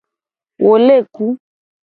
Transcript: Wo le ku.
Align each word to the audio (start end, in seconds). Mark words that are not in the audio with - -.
Wo 0.65 0.73
le 0.85 0.97
ku. 1.13 1.25